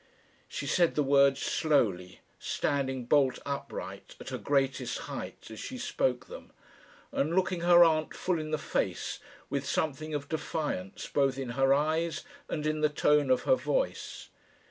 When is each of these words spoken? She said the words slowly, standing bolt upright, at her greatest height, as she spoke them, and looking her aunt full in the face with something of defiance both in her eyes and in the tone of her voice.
She 0.47 0.65
said 0.65 0.95
the 0.95 1.03
words 1.03 1.39
slowly, 1.43 2.21
standing 2.39 3.05
bolt 3.05 3.37
upright, 3.45 4.15
at 4.19 4.29
her 4.29 4.39
greatest 4.39 4.97
height, 4.97 5.51
as 5.51 5.59
she 5.59 5.77
spoke 5.77 6.25
them, 6.25 6.51
and 7.11 7.35
looking 7.35 7.59
her 7.61 7.83
aunt 7.83 8.15
full 8.15 8.39
in 8.39 8.49
the 8.49 8.57
face 8.57 9.19
with 9.51 9.63
something 9.63 10.15
of 10.15 10.27
defiance 10.27 11.07
both 11.07 11.37
in 11.37 11.49
her 11.49 11.71
eyes 11.71 12.23
and 12.49 12.65
in 12.65 12.81
the 12.81 12.89
tone 12.89 13.29
of 13.29 13.43
her 13.43 13.53
voice. 13.55 14.29